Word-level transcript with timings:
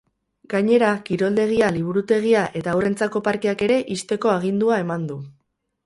Gainera, 0.53 0.87
kiroldegia, 1.09 1.69
liburutegia 1.77 2.47
eta 2.63 2.73
haurrentzako 2.75 3.25
parkeak 3.31 3.65
ere 3.71 3.79
ixteko 3.99 4.37
agindua 4.39 4.85
eman 4.87 5.11
du. 5.13 5.25